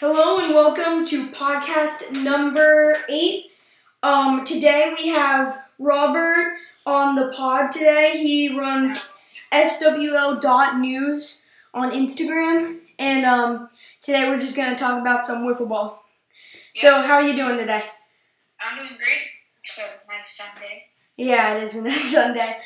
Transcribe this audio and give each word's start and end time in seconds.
Hello 0.00 0.42
and 0.42 0.54
welcome 0.54 1.04
to 1.08 1.26
podcast 1.26 2.22
number 2.24 2.96
eight. 3.10 3.50
Um, 4.02 4.46
today 4.46 4.94
we 4.96 5.08
have 5.08 5.62
Robert 5.78 6.56
on 6.86 7.16
the 7.16 7.30
pod 7.36 7.70
today. 7.70 8.16
He 8.16 8.58
runs 8.58 9.10
SWL.news 9.52 11.46
on 11.74 11.90
Instagram. 11.90 12.78
And 12.98 13.26
um, 13.26 13.68
today 14.00 14.26
we're 14.30 14.40
just 14.40 14.56
going 14.56 14.70
to 14.70 14.76
talk 14.76 14.98
about 14.98 15.26
some 15.26 15.46
wiffle 15.46 15.68
ball. 15.68 16.02
So, 16.74 17.02
how 17.02 17.16
are 17.16 17.22
you 17.22 17.36
doing 17.36 17.58
today? 17.58 17.84
I'm 18.58 18.78
doing 18.78 18.96
great. 18.96 19.28
So 19.62 19.82
nice 20.08 20.30
Sunday. 20.30 20.84
Yeah, 21.20 21.54
it 21.56 21.62
is 21.62 21.76
a 21.86 21.92
Sunday. 21.98 22.56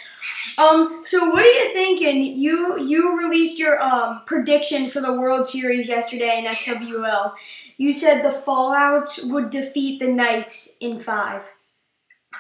Um, 0.59 1.00
so 1.02 1.29
what 1.30 1.45
are 1.45 1.50
you 1.50 1.73
thinking? 1.73 2.23
You 2.37 2.79
you 2.80 3.19
released 3.19 3.59
your 3.59 3.80
um 3.82 4.23
prediction 4.27 4.91
for 4.91 5.00
the 5.00 5.12
World 5.12 5.46
Series 5.46 5.88
yesterday 5.88 6.38
in 6.38 6.45
SWL. 6.46 7.32
You 7.77 7.93
said 7.93 8.23
the 8.23 8.30
Fallouts 8.30 9.30
would 9.30 9.51
defeat 9.51 9.98
the 10.01 10.12
Knights 10.12 10.77
in 10.80 11.01
five. 11.01 11.51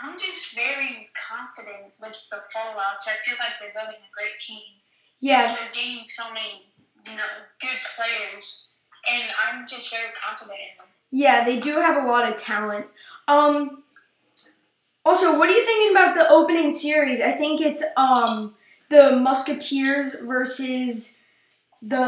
I'm 0.02 0.16
just 0.18 0.54
very 0.56 1.08
confident 1.30 1.92
with 2.00 2.18
the 2.30 2.36
fallouts. 2.36 3.06
I 3.08 3.14
feel 3.24 3.36
like 3.38 3.54
they're 3.60 3.72
building 3.72 4.00
a 4.00 4.12
great 4.16 4.38
team. 4.40 4.62
Yeah, 5.20 5.54
they're 5.54 5.72
gaining 5.72 6.04
so 6.04 6.24
many, 6.34 6.66
you 7.06 7.16
know, 7.16 7.32
good 7.60 7.78
players, 7.96 8.70
and 9.10 9.24
I'm 9.46 9.66
just 9.66 9.90
very 9.90 10.12
confident 10.20 10.58
in 10.58 10.76
them. 10.78 10.88
yeah, 11.10 11.44
they 11.44 11.58
do 11.60 11.76
have 11.76 12.04
a 12.04 12.08
lot 12.08 12.28
of 12.28 12.36
talent. 12.36 12.86
Um, 13.28 13.83
also, 15.04 15.38
what 15.38 15.48
are 15.48 15.52
you 15.52 15.64
thinking 15.64 15.90
about 15.96 16.14
the 16.14 16.28
opening 16.28 16.70
series? 16.70 17.20
I 17.20 17.32
think 17.32 17.60
it's 17.60 17.84
um 17.96 18.54
the 18.88 19.12
Musketeers 19.16 20.16
versus 20.22 21.20
the 21.82 22.00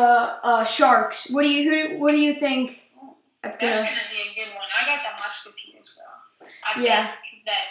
uh, 0.43 0.65
Sharks. 0.65 1.31
What 1.31 1.43
do 1.43 1.49
you 1.51 1.71
who, 1.71 1.99
what 1.99 2.13
do 2.13 2.19
you 2.19 2.35
think? 2.35 2.83
That's 3.43 3.59
That's 3.59 3.77
gonna 3.77 3.89
gonna 3.89 4.11
be 4.11 4.41
a 4.41 4.45
good 4.45 4.55
one. 4.55 4.65
I 4.81 4.87
got 4.87 5.05
the 5.05 5.23
Musketeers 5.23 6.01
though. 6.01 6.47
I 6.65 6.83
Yeah. 6.83 7.07
think 7.07 7.45
that 7.47 7.65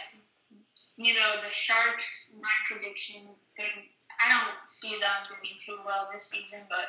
you 0.97 1.14
know 1.14 1.42
the 1.44 1.49
Sharks. 1.52 2.39
My 2.42 2.49
prediction. 2.69 3.27
I 3.58 4.30
don't 4.30 4.69
see 4.69 4.95
them 4.99 5.11
doing 5.27 5.55
too 5.58 5.77
well 5.86 6.08
this 6.11 6.27
season, 6.30 6.61
but 6.69 6.86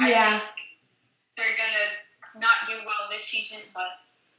I 0.00 0.10
yeah. 0.10 0.30
think 0.38 0.50
they're 1.36 1.56
gonna 1.56 2.40
not 2.40 2.68
do 2.68 2.78
well 2.86 3.08
this 3.10 3.24
season, 3.24 3.60
but 3.74 3.88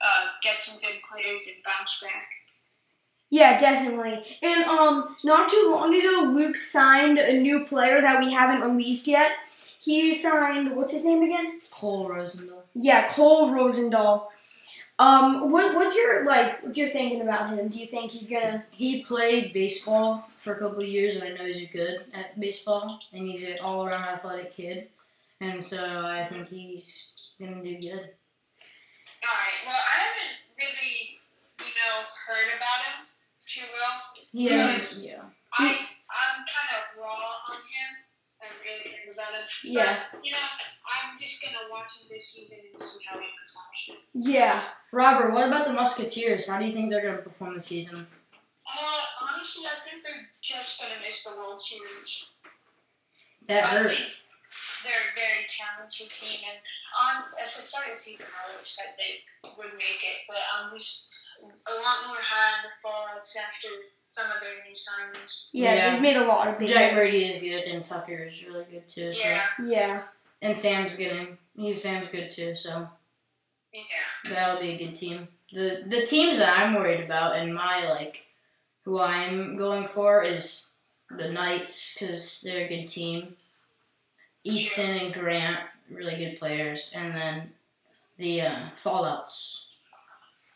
uh, 0.01 0.25
get 0.41 0.59
some 0.61 0.79
good 0.81 0.99
players 1.09 1.47
and 1.47 1.57
bounce 1.63 2.01
back. 2.01 2.29
Yeah, 3.31 3.57
definitely. 3.57 4.21
And 4.43 4.65
um, 4.65 5.15
not 5.23 5.49
too 5.49 5.69
long 5.71 5.95
ago, 5.95 6.31
Luke 6.33 6.61
signed 6.61 7.17
a 7.17 7.39
new 7.39 7.65
player 7.65 8.01
that 8.01 8.19
we 8.19 8.33
haven't 8.33 8.69
released 8.69 9.07
yet. 9.07 9.31
He 9.79 10.13
signed 10.13 10.75
what's 10.75 10.91
his 10.91 11.05
name 11.05 11.23
again? 11.23 11.61
Cole 11.71 12.09
Rosendahl. 12.09 12.63
Yeah, 12.75 13.07
Cole 13.07 13.49
Rosendahl. 13.51 14.27
Um, 14.99 15.49
what 15.49 15.73
what's 15.73 15.95
your 15.95 16.27
like? 16.27 16.61
What's 16.61 16.77
your 16.77 16.89
thinking 16.89 17.21
about 17.21 17.49
him? 17.49 17.69
Do 17.69 17.79
you 17.79 17.87
think 17.87 18.11
he's 18.11 18.29
gonna? 18.29 18.65
He 18.69 19.01
played 19.03 19.53
baseball 19.53 20.29
for 20.37 20.53
a 20.53 20.59
couple 20.59 20.81
of 20.81 20.87
years, 20.87 21.15
and 21.15 21.23
I 21.23 21.29
know 21.29 21.45
he's 21.45 21.69
good 21.71 22.03
at 22.13 22.37
baseball, 22.39 22.99
and 23.13 23.25
he's 23.25 23.47
an 23.47 23.57
all-around 23.63 24.03
athletic 24.03 24.53
kid, 24.53 24.89
and 25.39 25.63
so 25.63 26.03
I 26.05 26.25
think 26.25 26.49
he's 26.49 27.33
gonna 27.39 27.63
do 27.63 27.79
good. 27.79 28.09
All 29.23 29.37
right. 29.39 29.59
Well, 29.65 29.75
I 29.75 30.03
haven't 30.03 30.37
really, 30.59 31.21
you 31.59 31.65
know, 31.65 32.05
heard 32.27 32.57
about 32.57 32.85
him 32.85 33.03
too 33.51 33.67
well. 33.75 33.99
Yeah, 34.33 34.79
yeah. 35.01 35.21
I 35.59 35.75
I'm 36.07 36.37
kind 36.47 36.71
of 36.79 36.99
raw 36.99 37.11
on 37.51 37.57
him. 37.67 37.91
I 38.41 38.47
haven't 38.47 38.63
really 38.63 38.95
heard 38.95 39.13
about 39.13 39.33
him. 39.35 39.47
Yeah. 39.63 39.97
But, 40.11 40.25
you 40.25 40.31
know, 40.31 40.47
I'm 40.87 41.19
just 41.19 41.43
gonna 41.43 41.67
watch 41.69 42.01
him 42.01 42.07
this 42.09 42.29
season 42.31 42.57
and 42.71 42.81
see 42.81 43.05
how 43.07 43.19
he 43.19 43.27
performs. 43.27 44.03
Yeah, 44.13 44.63
Robert, 44.91 45.31
what 45.33 45.47
about 45.47 45.67
the 45.67 45.73
Musketeers? 45.73 46.49
How 46.49 46.59
do 46.59 46.65
you 46.65 46.73
think 46.73 46.89
they're 46.91 47.03
gonna 47.03 47.21
perform 47.21 47.53
this 47.53 47.67
season? 47.67 48.07
Uh, 48.65 49.03
honestly, 49.29 49.65
I 49.67 49.83
think 49.83 50.03
they're 50.03 50.29
just 50.41 50.81
gonna 50.81 50.99
miss 51.03 51.23
the 51.25 51.39
World 51.39 51.61
Series. 51.61 52.29
That 53.47 53.65
hurts. 53.65 54.29
they're 54.83 54.93
a 54.93 55.13
very 55.13 55.45
talented 55.51 56.09
team, 56.09 56.49
and 56.49 56.59
on 57.03 57.23
at 57.39 57.51
the 57.51 57.61
start 57.61 57.87
of 57.87 57.95
the 57.95 57.97
season, 57.97 58.27
I 58.31 58.47
always 58.47 58.63
said 58.67 58.95
they 58.97 59.21
would 59.57 59.73
make 59.75 60.01
it, 60.01 60.23
but 60.27 60.39
I'm 60.55 60.77
just 60.77 61.11
a 61.41 61.73
lot 61.73 62.07
more 62.07 62.17
high 62.19 62.57
on 62.57 62.69
the 62.69 62.87
fallouts 62.87 63.35
after 63.37 63.67
some 64.07 64.29
of 64.31 64.41
their 64.41 64.55
new 64.67 64.75
signings. 64.75 65.47
yeah, 65.53 65.73
Yeah. 65.73 65.91
they've 65.93 66.01
made 66.01 66.17
a 66.17 66.25
lot 66.25 66.47
of 66.47 66.59
big. 66.59 66.69
Jack 66.69 66.93
moves. 66.93 67.11
Brady 67.11 67.25
is 67.25 67.39
good, 67.41 67.63
and 67.71 67.83
Tucker 67.85 68.23
is 68.23 68.43
really 68.45 68.65
good 68.69 68.87
too. 68.89 69.13
So. 69.13 69.27
Yeah, 69.27 69.41
Yeah, 69.63 70.03
And 70.41 70.57
Sam's 70.57 70.95
getting. 70.95 71.37
He's 71.55 71.81
Sam's 71.83 72.09
good 72.09 72.31
too. 72.31 72.55
So 72.55 72.87
yeah. 73.73 73.81
that'll 74.29 74.61
be 74.61 74.71
a 74.71 74.77
good 74.77 74.95
team. 74.95 75.27
The 75.53 75.83
the 75.85 76.05
teams 76.05 76.37
that 76.37 76.57
I'm 76.59 76.75
worried 76.75 77.01
about 77.03 77.35
and 77.35 77.53
my 77.53 77.87
like, 77.89 78.25
who 78.83 78.99
I'm 78.99 79.57
going 79.57 79.87
for 79.87 80.23
is 80.23 80.77
the 81.09 81.29
Knights 81.31 81.97
because 81.99 82.41
they're 82.41 82.65
a 82.65 82.69
good 82.69 82.87
team. 82.87 83.35
Easton 84.43 84.97
and 84.97 85.13
Grant, 85.13 85.59
really 85.89 86.15
good 86.15 86.39
players, 86.39 86.93
and 86.95 87.13
then 87.13 87.51
the 88.17 88.41
uh, 88.41 88.59
Fallouts, 88.75 89.65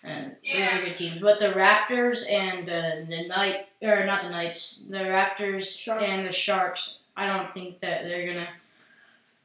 and 0.06 0.36
those 0.44 0.74
are 0.74 0.86
good 0.86 0.96
teams. 0.96 1.22
But 1.22 1.40
the 1.40 1.48
Raptors 1.48 2.30
and 2.30 2.62
uh, 2.62 3.10
the 3.10 3.26
Knight, 3.36 3.68
or 3.82 4.06
not 4.06 4.24
the 4.24 4.30
Knights, 4.30 4.86
the 4.90 4.98
Raptors 5.00 5.78
Sharks. 5.78 6.04
and 6.06 6.28
the 6.28 6.32
Sharks. 6.34 7.00
I 7.18 7.28
don't 7.28 7.54
think 7.54 7.80
that 7.82 8.04
they're 8.04 8.32
gonna 8.34 8.48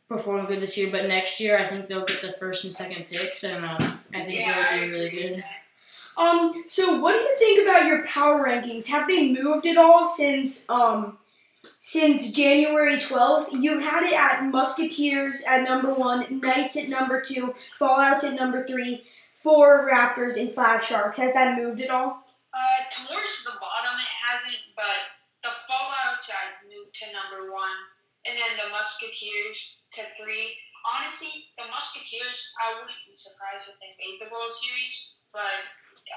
perform 0.08 0.46
good 0.46 0.60
this 0.60 0.76
year, 0.76 0.88
but 0.90 1.06
next 1.06 1.40
year 1.40 1.56
I 1.56 1.66
think 1.66 1.88
they'll 1.88 2.04
get 2.04 2.20
the 2.20 2.32
first 2.32 2.64
and 2.64 2.74
second 2.74 3.06
picks, 3.10 3.44
and 3.44 3.64
um, 3.64 3.78
I 4.14 4.20
think 4.22 4.40
Yeah, 4.40 4.52
I 4.56 4.78
they'll 4.78 4.86
do 4.88 4.92
really 4.92 5.10
good. 5.10 5.44
Um, 6.18 6.64
so 6.66 6.98
what 7.00 7.12
do 7.12 7.18
you 7.20 7.36
think 7.38 7.62
about 7.66 7.86
your 7.86 8.04
power 8.06 8.44
rankings? 8.46 8.88
Have 8.88 9.06
they 9.08 9.32
moved 9.32 9.64
at 9.66 9.76
all 9.78 10.04
since 10.04 10.68
um 10.68 11.16
since 11.80 12.32
January 12.32 12.98
twelfth? 12.98 13.52
You 13.52 13.78
had 13.78 14.02
it 14.02 14.12
at 14.12 14.44
Musketeers 14.44 15.44
at 15.48 15.62
number 15.62 15.94
one, 15.94 16.40
Knights 16.40 16.76
at 16.76 16.88
number 16.88 17.22
two, 17.22 17.54
Fallouts 17.80 18.24
at 18.24 18.34
number 18.34 18.66
three, 18.66 19.04
four 19.42 19.90
Raptors 19.90 20.38
and 20.38 20.50
five 20.50 20.84
Sharks. 20.84 21.18
Has 21.18 21.34
that 21.34 21.58
moved 21.58 21.80
at 21.80 21.90
all? 21.90 22.24
Uh, 22.52 22.80
towards 22.90 23.44
the 23.44 23.56
bottom, 23.60 23.94
it 23.98 24.12
hasn't, 24.26 24.58
but 24.74 25.00
the 25.42 25.50
fallouts 25.70 26.28
I 26.30 26.58
moved 26.66 26.94
to 27.00 27.06
number 27.12 27.52
one, 27.52 27.78
and 28.26 28.36
then 28.36 28.52
the 28.66 28.70
Musketeers 28.70 29.80
to 29.94 30.02
three. 30.20 30.56
Honestly, 30.96 31.28
the 31.58 31.64
Musketeers, 31.68 32.52
I 32.60 32.74
wouldn't 32.74 32.98
be 33.06 33.14
surprised 33.14 33.68
if 33.68 33.76
they 33.80 33.92
made 34.00 34.18
the 34.20 34.32
World 34.32 34.52
Series, 34.52 35.14
but 35.32 35.62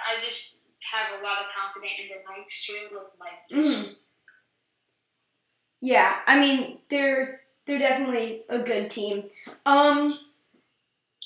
I 0.08 0.18
just 0.24 0.62
have 0.92 1.20
a 1.20 1.24
lot 1.24 1.42
of 1.42 1.48
confidence 1.56 1.94
in 2.00 2.08
the 2.10 2.20
Knights 2.28 2.66
too, 2.66 2.88
with 2.92 3.14
like 3.20 3.40
Mm. 3.52 3.96
Yeah, 5.82 6.20
I 6.26 6.40
mean 6.40 6.80
they're 6.90 7.42
they're 7.66 7.80
definitely 7.80 8.44
a 8.50 8.60
good 8.60 8.90
team. 8.90 9.30
Um, 9.66 10.08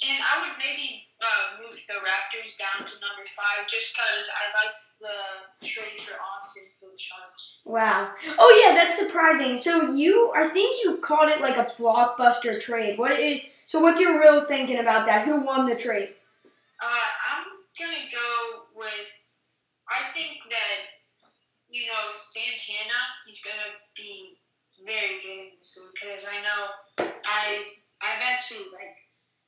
And 0.04 0.20
I 0.22 0.42
would 0.42 0.58
maybe 0.60 1.08
uh, 1.22 1.57
the 1.86 1.94
Raptors 1.94 2.58
down 2.58 2.86
to 2.88 2.94
number 3.00 3.24
five 3.26 3.68
just 3.68 3.96
because 3.96 4.30
I 4.34 4.66
liked 4.66 4.82
the 5.00 5.68
trade 5.68 6.00
for 6.00 6.16
Austin 6.20 6.64
for 6.80 6.90
the 6.92 6.98
Sharks. 6.98 7.62
wow. 7.66 8.00
Oh 8.40 8.64
yeah, 8.66 8.74
that's 8.76 8.98
surprising. 8.98 9.58
So 9.58 9.92
you, 9.92 10.32
I 10.36 10.48
think 10.48 10.78
you 10.84 10.98
called 10.98 11.30
it 11.30 11.42
like 11.42 11.58
a 11.58 11.66
blockbuster 11.66 12.60
trade. 12.62 12.98
What 12.98 13.20
is? 13.20 13.42
So 13.66 13.82
what's 13.82 14.00
your 14.02 14.20
real 14.20 14.42
thinking 14.42 14.80
about 14.80 15.06
that? 15.06 15.26
Who 15.26 15.42
won 15.42 15.68
the 15.68 15.76
trade? 15.76 16.14
Uh, 16.82 17.10
I'm 17.36 17.46
gonna 17.78 18.06
go 18.12 18.64
with. 18.76 18.90
I 19.90 20.12
think 20.14 20.40
that 20.50 20.80
you 21.70 21.86
know 21.86 22.12
Santana. 22.12 23.00
He's 23.26 23.44
gonna 23.44 23.76
be 23.96 24.38
very 24.86 25.20
good 25.22 25.58
this 25.60 25.78
week 25.82 25.94
because 26.02 26.24
I 26.24 26.42
know 26.42 27.08
I 27.26 27.66
I've 28.02 28.22
actually 28.22 28.70
like 28.74 28.96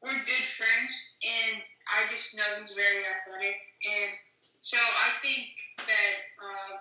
we're 0.01 0.11
good 0.11 0.47
friends 0.57 1.17
and 1.23 1.61
I 1.89 1.98
just 2.11 2.35
know 2.37 2.43
he's 2.61 2.71
very 2.75 3.03
athletic 3.05 3.55
and 3.85 4.11
so 4.61 4.77
I 4.77 5.11
think 5.21 5.47
that 5.77 6.15
uh, 6.43 6.77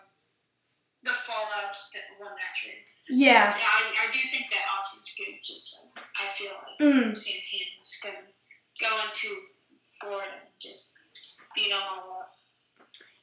the 1.04 1.10
fallouts 1.12 1.92
that 1.92 2.02
won 2.20 2.32
that 2.32 2.56
trade. 2.56 2.82
Yeah. 3.08 3.54
Yeah, 3.56 3.62
I, 3.62 4.08
I 4.08 4.12
do 4.12 4.18
think 4.18 4.50
that 4.52 4.62
Austin's 4.76 5.14
good. 5.16 5.36
Just 5.40 5.92
like, 5.94 6.04
I 6.20 6.28
feel 6.32 6.50
like 6.50 6.78
Mm. 6.80 7.16
Santana's 7.16 8.00
gonna 8.02 8.26
go 8.80 8.88
into 9.06 9.34
Florida 10.00 10.32
and 10.40 10.50
just 10.60 11.04
beat 11.54 11.70
them 11.70 11.80
all 11.88 12.18
up. 12.20 12.32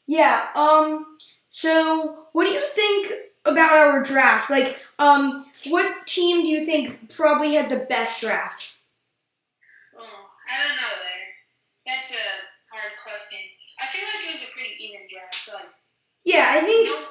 Yeah. 0.07 0.47
Um. 0.55 1.17
So, 1.49 2.27
what 2.31 2.45
do 2.45 2.51
you 2.51 2.61
think 2.61 3.11
about 3.45 3.73
our 3.73 4.01
draft? 4.03 4.49
Like, 4.49 4.77
um, 4.99 5.45
what 5.67 6.07
team 6.07 6.43
do 6.43 6.49
you 6.49 6.65
think 6.65 7.13
probably 7.13 7.53
had 7.55 7.69
the 7.69 7.85
best 7.85 8.21
draft? 8.21 8.67
Oh, 9.97 10.01
I 10.01 10.67
don't 10.67 10.75
know 10.75 11.03
there. 11.03 11.95
That's 11.95 12.11
a 12.11 12.45
I 13.79 13.85
feel 13.87 14.03
like 14.03 14.29
it 14.29 14.33
was 14.39 14.49
a 14.49 14.51
pretty 14.51 14.75
even 14.79 15.01
draft. 15.09 15.49
Like, 15.53 15.69
Yeah, 16.23 16.47
I 16.51 16.61
think 16.61 16.89
no, 16.89 17.05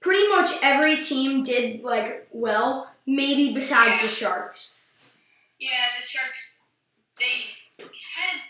pretty 0.00 0.28
much 0.28 0.50
every 0.62 1.02
team 1.02 1.42
did 1.42 1.82
like 1.82 2.28
well, 2.32 2.90
maybe 3.06 3.52
besides 3.54 4.02
the 4.02 4.08
Sharks. 4.08 4.78
yeah, 5.58 5.68
the 6.00 6.06
Sharks, 6.06 6.62
they 7.18 7.54
had 7.78 8.40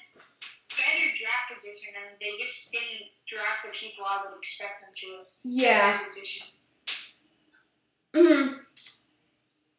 better 0.70 1.06
draft 1.19 1.52
position 1.55 1.93
and 1.96 2.17
they 2.20 2.37
just 2.43 2.72
didn't 2.72 3.11
draft 3.28 3.62
the 3.64 3.70
people 3.70 4.05
I 4.08 4.22
would 4.28 4.38
expect 4.38 4.81
them 4.81 4.90
to. 4.94 5.25
Yeah. 5.44 5.99
Position. 6.05 6.46
hmm 8.14 8.52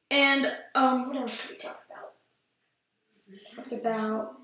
And 0.10 0.52
um, 0.76 1.08
what 1.08 1.18
else 1.18 1.42
can 1.42 1.52
we 1.52 1.58
talk 1.58 1.82
about? 1.90 2.14
Talked 3.56 3.72
about. 3.74 4.41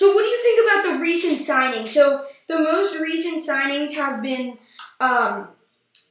So, 0.00 0.14
what 0.14 0.22
do 0.22 0.28
you 0.30 0.42
think 0.42 0.66
about 0.66 0.94
the 0.94 0.98
recent 0.98 1.38
signings? 1.38 1.90
So, 1.90 2.24
the 2.48 2.58
most 2.58 2.98
recent 2.98 3.46
signings 3.46 3.94
have 3.96 4.22
been 4.22 4.56
um, 4.98 5.48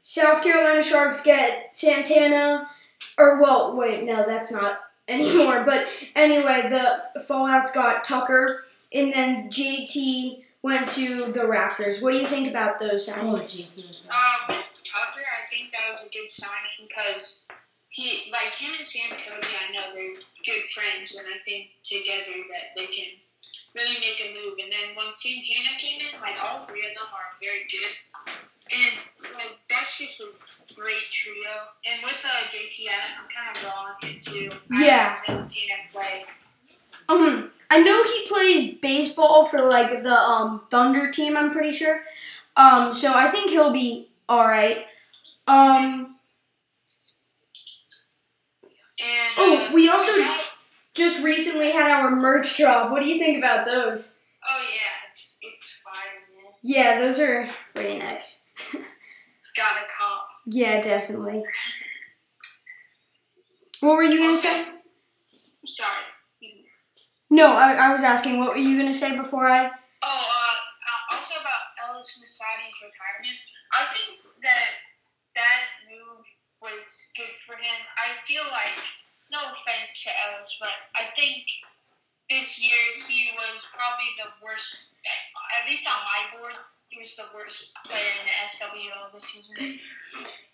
South 0.03 0.44
Carolina 0.44 0.83
Sharks 0.83 1.24
get 1.24 1.74
Santana, 1.74 2.69
or 3.18 3.41
well, 3.41 3.75
wait, 3.75 4.03
no, 4.03 4.27
that's 4.27 4.51
not 4.51 4.81
anymore. 5.07 5.63
But 5.63 5.88
anyway, 6.15 6.69
the 6.69 7.21
Fallout's 7.21 7.71
got 7.71 8.03
Tucker, 8.03 8.63
and 8.94 9.12
then 9.12 9.50
JT 9.50 10.44
went 10.62 10.88
to 10.89 11.31
the 11.31 11.45
Raptors. 11.45 12.03
What 12.03 12.13
do 12.13 12.19
you 12.19 12.27
think 12.27 12.47
about 12.47 12.77
those 12.77 13.09
signings? 13.09 13.38
it's 13.39 13.57
you. 13.57 13.65
With 14.50 14.83
Tucker, 14.86 15.25
I 15.25 15.50
think 15.50 15.71
that 15.71 15.89
was 15.89 16.06
a 16.06 16.09
good 16.09 16.30
signing 16.30 16.88
because 16.88 17.47
he, 17.89 18.31
like 18.31 18.53
him 18.53 18.69
and 18.77 18.86
Sam 18.86 19.18
Cody, 19.18 19.47
I 19.68 19.74
know 19.74 19.95
they're 19.95 20.13
good 20.45 20.69
friends, 20.69 21.18
and 21.18 21.27
I 21.33 21.39
think 21.44 21.71
together 21.81 22.38
that 22.53 22.75
they 22.75 22.86
can 22.86 23.07
really 23.75 23.95
make 24.00 24.19
a 24.21 24.33
move. 24.39 24.57
And 24.62 24.71
then 24.71 24.95
when 24.95 25.13
Santana 25.13 25.77
came 25.77 26.00
in, 26.01 26.19
like 26.21 26.38
all 26.44 26.63
three 26.63 26.81
of 26.88 26.94
them 26.94 27.07
are 27.13 27.30
very 27.42 27.66
good, 27.69 27.95
and 28.71 29.33
like 29.36 29.57
that's 29.69 29.98
just 29.98 30.21
a 30.21 30.30
great 30.75 31.10
trio. 31.10 31.50
And 31.92 32.01
with 32.04 32.21
uh, 32.25 32.48
JT, 32.50 32.88
I- 32.89 33.21
I'm 33.21 33.27
kind 33.30 33.56
of 33.57 33.63
raw 33.66 33.94
on 33.94 34.07
him 34.10 34.19
too. 34.21 34.50
Yeah. 34.80 35.18
I've 35.21 35.27
never 35.30 35.44
seen 35.44 35.69
him 35.69 35.80
play. 35.92 36.24
Um, 37.07 37.51
I 37.71 37.80
know 37.81 38.04
he 38.04 38.25
plays 38.27 38.77
baseball 38.77 39.45
for 39.45 39.62
like 39.62 40.04
the 40.04 40.13
um 40.13 40.62
Thunder 40.69 41.12
team. 41.12 41.36
I'm 41.38 41.51
pretty 41.51 41.72
sure. 41.72 42.01
Um, 42.57 42.94
so 42.94 43.13
I 43.13 43.30
think 43.30 43.50
he'll 43.51 43.72
be 43.72 44.10
all 44.27 44.45
right. 44.48 44.86
Um, 45.48 46.15
And 49.01 49.33
Oh, 49.38 49.68
uh, 49.69 49.74
we 49.74 49.89
also- 49.89 50.12
just 51.00 51.24
recently 51.24 51.72
had 51.72 51.90
our 51.90 52.16
merch 52.16 52.57
drop. 52.57 52.92
What 52.92 53.01
do 53.01 53.07
you 53.07 53.18
think 53.18 53.44
about 53.44 53.66
those? 53.66 54.22
oh 54.48 54.66
yeah, 54.74 55.10
it's 55.12 55.38
it's 55.42 55.81
fire, 55.84 56.44
man. 56.44 56.54
Yeah, 56.63 57.00
those 57.00 57.19
are 57.19 57.48
pretty 57.74 58.00
nice. 58.00 58.46
it's 58.74 59.51
Got 59.56 59.78
a 59.78 59.86
cop. 59.98 60.28
Yeah, 60.46 60.81
definitely. 60.81 61.44
What 63.81 63.96
were 63.96 64.04
you 64.04 64.19
gonna 64.19 64.36
say? 64.36 64.66
Sorry. 65.66 66.04
No, 67.30 67.54
I, 67.54 67.74
I 67.74 67.92
was 67.92 68.04
asking. 68.04 68.40
What 68.40 68.50
were 68.50 68.57
you 68.57 68.78
gonna 68.78 68.94
say 68.94 69.16
before 69.16 69.48
I? 69.48 69.68
Oh, 69.68 69.69
uh, 70.07 70.56
uh, 70.92 71.16
also 71.16 71.40
about 71.40 71.63
Ellis 71.88 72.18
Masadi's 72.19 72.78
retirement. 72.81 73.38
I 73.74 73.86
think 73.94 74.19
that 74.42 74.69
that 75.36 75.62
move 75.86 76.25
was 76.62 77.12
good 77.16 77.31
for 77.46 77.54
him. 77.54 77.80
I 77.98 78.18
feel 78.28 78.44
like, 78.51 78.81
no 79.31 79.39
offense 79.51 80.03
to 80.03 80.09
Ellis, 80.25 80.57
but 80.59 80.69
I 80.95 81.03
think 81.15 81.43
this 82.29 82.61
year 82.63 82.77
he 83.07 83.31
was 83.35 83.67
probably 83.75 84.05
the 84.17 84.29
worst, 84.45 84.89
at 85.61 85.69
least 85.69 85.87
on 85.87 85.93
my 86.03 86.39
board, 86.39 86.53
he 86.89 86.97
was 86.99 87.15
the 87.15 87.23
worst 87.35 87.75
player 87.85 88.01
in 88.19 88.25
the 88.25 88.49
SWL 88.49 89.13
this 89.13 89.23
season. 89.25 89.79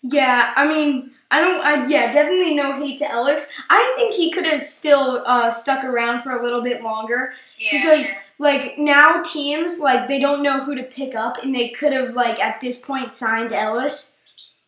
Yeah, 0.02 0.52
I 0.54 0.68
mean, 0.68 1.12
I 1.30 1.40
don't. 1.40 1.64
I 1.64 1.86
yeah, 1.86 2.12
definitely 2.12 2.54
no 2.54 2.74
hate 2.74 2.98
to 2.98 3.10
Ellis. 3.10 3.52
I 3.70 3.94
think 3.96 4.14
he 4.14 4.30
could 4.30 4.44
have 4.46 4.60
still 4.60 5.22
uh, 5.26 5.50
stuck 5.50 5.82
around 5.82 6.22
for 6.22 6.30
a 6.30 6.42
little 6.42 6.62
bit 6.62 6.82
longer. 6.82 7.32
Yeah, 7.58 7.80
Because- 7.80 8.06
sure. 8.06 8.16
like 8.38 8.76
now 8.78 9.22
teams 9.22 9.80
like 9.80 10.08
they 10.08 10.20
don't 10.20 10.42
know 10.42 10.62
who 10.62 10.74
to 10.76 10.82
pick 10.82 11.14
up 11.14 11.42
and 11.42 11.54
they 11.54 11.70
could 11.70 11.92
have 11.94 12.14
like 12.14 12.38
at 12.38 12.60
this 12.60 12.84
point 12.84 13.14
signed 13.14 13.52
Ellis, 13.52 14.18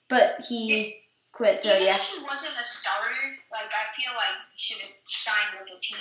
but 0.08 0.42
he 0.48 0.94
quit. 1.32 1.60
So 1.60 1.76
yeah, 1.76 1.98
he 1.98 2.22
wasn't 2.22 2.58
a 2.58 2.64
starter, 2.64 3.37
like 3.60 3.72
I 3.72 3.92
feel 3.94 4.12
like 4.14 4.36
he 4.52 4.58
should 4.58 4.80
have 4.82 4.94
signed 5.04 5.58
with 5.60 5.76
a 5.76 5.80
team. 5.80 5.98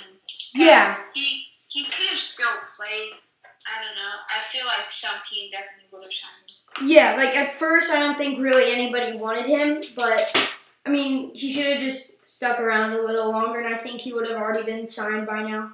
Yeah. 0.54 0.96
He 1.14 1.46
he 1.68 1.84
could 1.84 2.06
have 2.08 2.18
still 2.18 2.46
played. 2.76 3.12
I 3.44 3.84
don't 3.84 3.96
know. 3.96 4.14
I 4.30 4.40
feel 4.50 4.64
like 4.66 4.90
some 4.90 5.16
team 5.28 5.50
definitely 5.50 5.88
would 5.92 6.02
have 6.04 6.12
signed 6.12 6.50
him. 6.50 6.88
yeah. 6.88 7.16
Like 7.16 7.36
at 7.36 7.52
first, 7.52 7.90
I 7.90 7.98
don't 7.98 8.16
think 8.16 8.40
really 8.40 8.72
anybody 8.72 9.16
wanted 9.16 9.46
him, 9.46 9.82
but 9.94 10.54
I 10.86 10.90
mean 10.90 11.34
he 11.34 11.50
should 11.50 11.66
have 11.66 11.80
just 11.82 12.16
stuck 12.28 12.60
around 12.60 12.92
a 12.94 13.02
little 13.02 13.30
longer, 13.30 13.58
and 13.60 13.72
I 13.74 13.76
think 13.76 14.00
he 14.00 14.12
would 14.12 14.28
have 14.28 14.38
already 14.38 14.64
been 14.64 14.86
signed 14.86 15.26
by 15.26 15.42
now. 15.42 15.72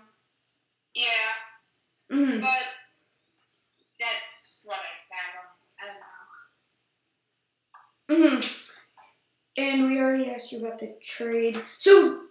Yeah, 0.94 1.32
hmm 2.10 2.40
but 2.40 2.64
that's 4.00 4.62
what 4.64 4.78
I 4.78 4.94
found. 5.10 5.48
I 8.08 8.08
don't 8.08 8.26
know. 8.30 8.36
hmm 8.36 8.40
And 9.56 9.84
we 9.84 9.98
already 10.00 10.28
asked 10.30 10.50
you 10.52 10.64
about 10.66 10.78
the 10.78 10.94
trade. 11.02 11.60
So, 11.78 12.22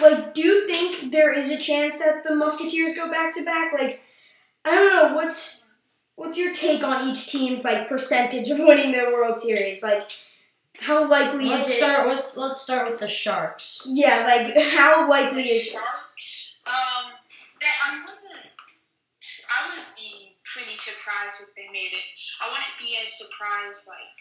like, 0.00 0.34
do 0.34 0.42
you 0.42 0.66
think 0.68 1.10
there 1.10 1.32
is 1.32 1.50
a 1.50 1.58
chance 1.58 1.98
that 1.98 2.22
the 2.24 2.34
Musketeers 2.34 2.94
go 2.94 3.10
back 3.10 3.34
to 3.34 3.44
back? 3.44 3.72
Like, 3.72 4.02
I 4.64 4.70
don't 4.74 4.92
know. 5.10 5.16
What's 5.16 5.70
what's 6.16 6.36
your 6.36 6.52
take 6.52 6.82
on 6.82 7.08
each 7.08 7.30
team's 7.30 7.64
like 7.64 7.88
percentage 7.88 8.50
of 8.50 8.58
winning 8.58 8.92
the 8.92 9.10
World 9.12 9.38
Series? 9.38 9.82
Like, 9.82 10.10
how 10.80 11.08
likely 11.08 11.48
Let's 11.48 11.68
is 11.68 11.74
it? 11.74 11.78
start. 11.78 12.06
Let's 12.08 12.36
let's 12.36 12.60
start 12.60 12.90
with 12.90 13.00
the 13.00 13.08
Sharks. 13.08 13.82
Yeah, 13.86 14.24
like 14.26 14.56
how 14.72 15.08
likely 15.08 15.42
The 15.44 15.48
is? 15.48 15.70
Sharks. 15.72 16.60
Um, 16.66 17.12
that 17.60 17.74
I 17.90 18.00
wouldn't. 18.04 18.46
I 19.50 19.68
would 19.76 19.86
be 19.96 20.36
pretty 20.44 20.76
surprised 20.76 21.42
if 21.48 21.54
they 21.56 21.72
made 21.72 21.92
it. 21.92 22.04
I 22.42 22.48
wouldn't 22.48 22.78
be 22.78 22.96
as 23.02 23.12
surprised 23.18 23.88
like 23.88 24.12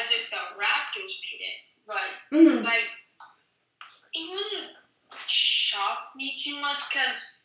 as 0.00 0.10
if 0.10 0.30
the 0.30 0.36
Raptors 0.36 1.14
made 1.22 1.40
it, 1.40 1.58
but 1.86 2.08
hmm 2.30 2.64
like 2.64 2.88
it 4.14 4.30
wouldn't 4.30 4.70
shock 5.26 6.10
me 6.16 6.36
too 6.38 6.60
much 6.60 6.80
because 6.88 7.38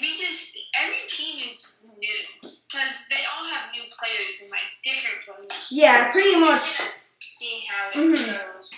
we 0.00 0.16
just 0.16 0.58
every 0.80 1.06
team 1.08 1.40
is 1.52 1.76
new 1.98 2.08
because 2.42 3.06
they 3.10 3.22
all 3.36 3.46
have 3.50 3.70
new 3.74 3.82
players 3.98 4.42
and 4.42 4.50
like 4.50 4.62
different 4.82 5.24
players. 5.24 5.68
Yeah, 5.70 6.10
pretty 6.10 6.32
So 6.32 6.40
much. 6.40 6.80
Seeing 7.20 7.62
how 7.68 7.90
it 7.90 7.96
Mhm. 7.96 8.54
goes. 8.56 8.74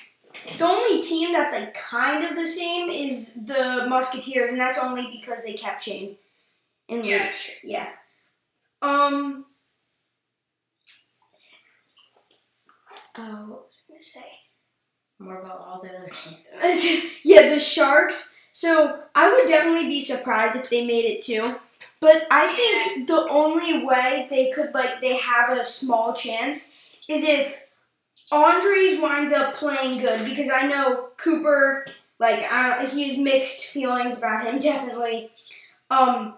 The 0.58 0.64
only 0.64 1.02
team 1.02 1.32
that's 1.32 1.54
like 1.54 1.74
kind 1.74 2.24
of 2.24 2.36
the 2.36 2.46
same 2.46 2.90
is 2.90 3.44
the 3.46 3.86
Musketeers, 3.88 4.50
and 4.50 4.60
that's 4.60 4.78
only 4.78 5.06
because 5.10 5.44
they 5.44 5.54
kept 5.54 5.82
Shane. 5.82 6.18
In 6.88 7.02
the 7.02 7.08
Yeah. 7.08 7.32
Yeah. 7.64 7.92
Um. 8.82 9.46
Oh, 13.18 13.46
what 13.48 13.66
was 13.66 13.76
I 13.88 13.92
gonna 13.92 14.02
say? 14.02 14.26
More 15.18 15.40
about 15.40 15.60
all 15.60 15.80
the 15.82 15.88
other 15.88 16.08
teams. 16.62 17.14
yeah, 17.24 17.48
the 17.48 17.58
Sharks. 17.58 18.36
So 18.52 19.00
I 19.14 19.32
would 19.32 19.46
definitely 19.46 19.88
be 19.88 20.00
surprised 20.00 20.56
if 20.56 20.70
they 20.70 20.86
made 20.86 21.04
it 21.04 21.22
too. 21.22 21.56
But 22.00 22.26
I 22.30 22.46
think 22.48 23.08
the 23.08 23.26
only 23.30 23.84
way 23.84 24.26
they 24.30 24.50
could 24.50 24.74
like 24.74 25.00
they 25.00 25.16
have 25.16 25.56
a 25.56 25.64
small 25.64 26.12
chance 26.12 26.78
is 27.08 27.24
if 27.24 27.66
Andres 28.32 29.00
winds 29.00 29.32
up 29.32 29.54
playing 29.54 29.98
good 30.00 30.24
because 30.24 30.50
I 30.50 30.62
know 30.66 31.08
Cooper 31.16 31.86
like 32.18 32.46
uh, 32.50 32.86
he's 32.88 33.18
mixed 33.18 33.64
feelings 33.66 34.18
about 34.18 34.44
him 34.46 34.58
definitely. 34.70 35.30
Um, 35.90 36.34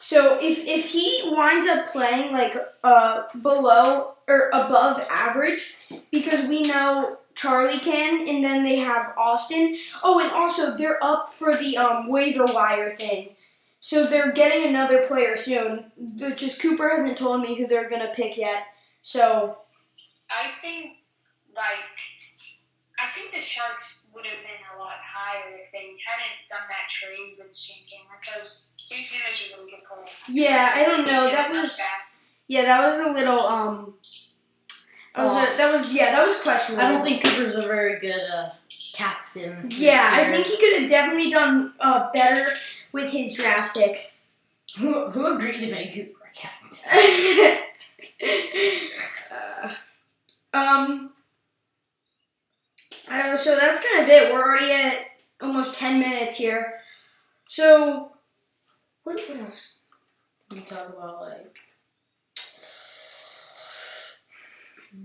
so 0.00 0.38
if 0.40 0.66
if 0.66 0.90
he 0.90 1.22
winds 1.26 1.66
up 1.66 1.86
playing 1.88 2.32
like 2.32 2.54
uh 2.84 3.24
below 3.42 4.14
or 4.28 4.48
above 4.48 5.04
average 5.10 5.76
because 6.10 6.48
we 6.48 6.62
know 6.62 7.18
Charlie 7.38 7.78
can, 7.78 8.28
and 8.28 8.44
then 8.44 8.64
they 8.64 8.76
have 8.76 9.14
Austin. 9.16 9.78
Oh, 10.02 10.18
and 10.18 10.32
also 10.32 10.76
they're 10.76 11.02
up 11.02 11.28
for 11.28 11.54
the 11.54 11.76
um, 11.76 12.08
waiver 12.08 12.44
wire 12.44 12.96
thing, 12.96 13.36
so 13.78 14.06
they're 14.06 14.32
getting 14.32 14.68
another 14.68 15.06
player 15.06 15.36
soon. 15.36 15.92
Is 16.20 16.58
Cooper 16.58 16.88
hasn't 16.88 17.16
told 17.16 17.40
me 17.40 17.56
who 17.56 17.68
they're 17.68 17.88
gonna 17.88 18.12
pick 18.12 18.36
yet. 18.36 18.64
So 19.02 19.58
I 20.28 20.50
think, 20.60 20.96
like, 21.54 21.78
I 23.00 23.06
think 23.06 23.32
the 23.32 23.40
Sharks 23.40 24.10
would 24.14 24.26
have 24.26 24.38
been 24.38 24.62
a 24.74 24.78
lot 24.78 24.98
higher 25.00 25.54
if 25.54 25.70
they 25.72 25.94
hadn't 26.04 26.48
done 26.48 26.66
that 26.68 26.88
trade 26.88 27.36
with 27.38 27.52
Santana 27.52 28.18
because 28.20 28.74
Santana's 28.76 29.52
a 29.52 29.56
really 29.56 29.70
good 29.70 29.84
player. 29.84 30.06
yeah, 30.28 30.72
I 30.74 30.84
don't 30.84 31.06
know. 31.06 31.30
That 31.30 31.50
was 31.50 31.76
back. 31.78 32.08
yeah, 32.48 32.62
that 32.62 32.84
was 32.84 32.98
a 32.98 33.12
little 33.12 33.38
um. 33.38 33.94
That 35.14 35.24
was, 35.24 35.32
a, 35.32 35.56
that 35.56 35.72
was 35.72 35.96
yeah, 35.96 36.10
that 36.12 36.24
was 36.24 36.40
questionable. 36.42 36.84
I 36.84 36.92
don't 36.92 37.02
think 37.02 37.24
Cooper's 37.24 37.54
a 37.54 37.62
very 37.62 37.98
good 38.00 38.20
uh, 38.34 38.50
captain. 38.94 39.68
this 39.68 39.78
Yeah, 39.78 40.10
I 40.12 40.24
think 40.24 40.46
he 40.46 40.56
could 40.56 40.82
have 40.82 40.90
definitely 40.90 41.30
done 41.30 41.74
uh, 41.80 42.10
better 42.12 42.52
with 42.92 43.10
his 43.12 43.36
draft 43.36 43.76
picks. 43.76 44.20
Who, 44.78 45.10
who 45.10 45.34
agreed 45.34 45.60
to 45.60 45.70
make 45.70 45.94
Cooper 45.94 46.18
a 46.24 46.36
captain? 46.36 47.58
uh, 50.52 50.58
um. 50.58 51.12
Uh, 53.10 53.36
so 53.36 53.56
that's 53.56 53.84
kind 53.86 54.04
of 54.04 54.10
it. 54.10 54.32
We're 54.32 54.42
already 54.42 54.72
at 54.72 55.06
almost 55.40 55.78
ten 55.78 55.98
minutes 56.00 56.36
here. 56.36 56.80
So, 57.46 58.12
what, 59.04 59.20
what 59.28 59.38
else? 59.40 59.74
You 60.52 60.60
talk 60.62 60.88
about 60.90 61.20
like 61.22 61.56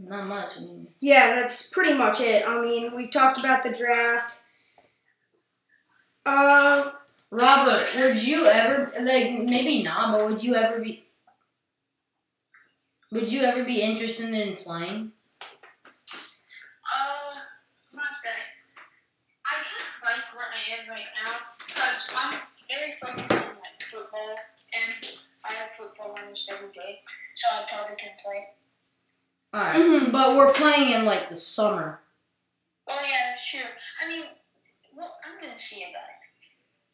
Not 0.01 0.27
much. 0.27 0.57
I 0.57 0.62
mean, 0.62 0.88
Yeah, 1.00 1.36
that's 1.36 1.69
pretty 1.69 1.93
much 1.98 2.22
it. 2.22 2.48
I 2.48 2.62
mean, 2.62 2.95
we've 2.95 3.12
talked 3.12 3.39
about 3.39 3.63
the 3.63 3.72
draft. 3.72 4.39
Uh, 6.25 6.91
Robert, 7.29 7.88
would 7.95 8.25
you 8.25 8.45
ever 8.45 8.91
like 9.01 9.33
maybe 9.39 9.83
not, 9.83 10.12
but 10.12 10.29
would 10.29 10.43
you 10.43 10.55
ever 10.55 10.79
be? 10.79 11.03
Would 13.12 13.31
you 13.31 13.41
ever 13.41 13.63
be 13.63 13.81
interested 13.81 14.29
in 14.33 14.55
playing? 14.57 15.12
Uh, 16.86 17.36
not 17.93 18.03
that. 18.24 18.43
I 19.45 19.53
kind 19.53 19.65
of 20.07 20.62
like 20.77 20.88
where 20.88 20.98
I 20.98 21.00
am 21.00 21.06
right 21.06 21.06
now 21.24 21.34
because 21.68 22.12
I'm 22.15 22.39
very 22.70 22.92
focused 22.94 23.32
on 23.32 23.56
like 23.62 23.82
football 23.89 24.36
and 24.74 25.18
I 25.46 25.53
have 25.53 25.70
football 25.77 26.15
almost 26.20 26.50
every 26.51 26.70
day, 26.74 27.00
so 27.34 27.48
I 27.56 27.65
probably 27.70 27.96
can 27.98 28.12
play. 28.24 28.48
All 29.53 29.62
right, 29.62 29.75
Mhm. 29.75 30.12
but 30.12 30.36
we're 30.36 30.53
playing 30.53 30.92
in 30.92 31.06
like 31.06 31.30
the 31.30 31.36
summer. 31.36 32.01
Oh 32.88 33.00
yeah, 33.08 33.27
that's 33.27 33.50
true. 33.51 33.62
I 34.01 34.08
mean, 34.10 34.25
well, 34.96 35.15
I'm 35.25 35.39
gonna 35.42 35.60
see 35.60 35.84
about 35.84 36.03
it. 36.03 36.10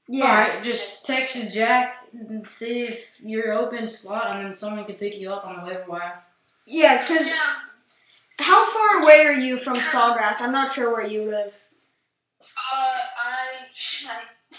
yeah. 0.07 0.23
All 0.25 0.55
right, 0.55 0.63
just 0.63 1.05
text 1.05 1.51
Jack 1.53 2.07
and 2.13 2.47
see 2.47 2.81
if 2.81 3.19
you're 3.21 3.53
open 3.53 3.87
slot, 3.87 4.35
and 4.35 4.45
then 4.45 4.57
someone 4.57 4.85
can 4.85 4.95
pick 4.95 5.15
you 5.15 5.31
up 5.31 5.45
on 5.45 5.57
the 5.57 5.65
waiver 5.71 5.85
wire. 5.87 6.23
Yeah, 6.65 7.01
because 7.01 7.27
Yeah. 7.29 7.55
how 8.39 8.65
far 8.65 9.03
away 9.03 9.25
are 9.27 9.33
you 9.33 9.57
from 9.57 9.77
Sawgrass? 9.77 10.41
I'm 10.41 10.51
not 10.51 10.71
sure 10.73 10.91
where 10.91 11.05
you 11.05 11.23
live. 11.25 11.53
Uh, 12.41 12.45
I 12.47 12.49
should 12.49 12.95
I 12.95 12.98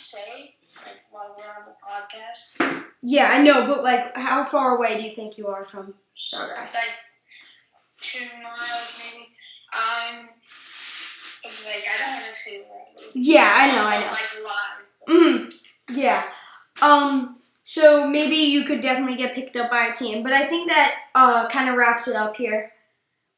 say 0.01 0.55
like 0.87 0.99
while 1.11 1.35
we're 1.37 1.45
on 1.45 1.65
the 1.67 1.75
podcast, 1.85 2.85
Yeah, 3.03 3.29
I 3.31 3.43
know, 3.43 3.67
but 3.67 3.83
like, 3.85 4.17
how 4.17 4.45
far 4.45 4.77
away 4.77 4.97
do 4.97 5.03
you 5.05 5.15
think 5.15 5.37
you 5.39 5.47
are 5.49 5.65
from 5.65 5.95
Sawgrass? 6.17 6.75
like 6.75 6.95
two 7.99 8.25
miles 8.43 8.99
maybe. 8.99 9.29
Um, 9.73 10.29
like 11.65 11.85
I 11.89 12.05
don't 12.05 12.15
want 12.23 12.35
to 12.35 12.35
say 12.35 12.61
where 12.69 13.11
Yeah, 13.15 13.53
I 13.55 13.67
know, 13.69 13.85
I 13.85 14.01
know. 14.01 14.07
Like 14.11 14.45
live. 14.45 15.23
Mm, 15.23 15.53
yeah. 15.91 16.25
Um. 16.83 17.37
So 17.63 18.09
maybe 18.09 18.35
you 18.37 18.65
could 18.65 18.81
definitely 18.81 19.17
get 19.17 19.35
picked 19.35 19.57
up 19.57 19.71
by 19.71 19.87
a 19.87 19.95
team, 19.95 20.23
but 20.25 20.33
I 20.33 20.45
think 20.47 20.69
that 20.69 20.95
uh 21.15 21.49
kind 21.49 21.69
of 21.69 21.77
wraps 21.77 22.09
it 22.09 22.17
up 22.17 22.37
here. 22.37 22.73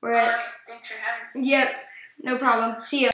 We're 0.00 0.14
at 0.14 0.26
Alright, 0.28 0.46
thanks 0.68 0.90
for 0.90 0.98
having 0.98 1.42
me. 1.42 1.50
Yep, 1.50 1.68
no 2.24 2.38
problem. 2.38 2.82
See 2.82 3.04
ya. 3.04 3.11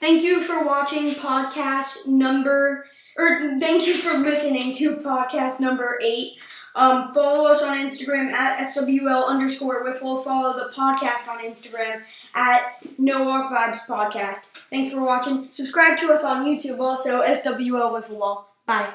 Thank 0.00 0.22
you 0.22 0.40
for 0.40 0.64
watching 0.64 1.14
podcast 1.14 2.06
number, 2.06 2.86
or 3.18 3.58
thank 3.60 3.86
you 3.86 3.94
for 3.94 4.14
listening 4.18 4.72
to 4.76 4.96
podcast 4.96 5.60
number 5.60 5.98
eight. 6.02 6.38
Um, 6.74 7.12
follow 7.12 7.46
us 7.46 7.62
on 7.62 7.76
Instagram 7.78 8.32
at 8.32 8.58
SWL 8.64 9.26
underscore 9.26 9.84
Wiffle. 9.84 10.24
Follow 10.24 10.54
the 10.56 10.72
podcast 10.72 11.28
on 11.28 11.40
Instagram 11.40 12.02
at 12.34 12.76
No 12.96 13.24
Walk 13.24 13.52
Vibes 13.52 13.86
Podcast. 13.86 14.52
Thanks 14.70 14.92
for 14.92 15.02
watching. 15.02 15.48
Subscribe 15.50 15.98
to 15.98 16.12
us 16.12 16.24
on 16.24 16.46
YouTube 16.46 16.78
also, 16.78 17.22
SWL 17.22 17.92
Wiffle 17.92 18.18
Ball. 18.18 18.48
Bye. 18.66 18.90